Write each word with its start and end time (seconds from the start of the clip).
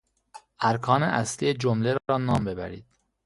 ارکان 0.59 1.03
اصلی 1.03 1.53
جمله 1.53 1.97
را 2.09 2.17
نام 2.17 2.43
ببرید. 2.45 2.85